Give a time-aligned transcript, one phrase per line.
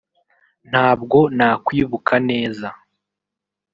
[0.69, 2.67] Ntabwo nakwibuka neza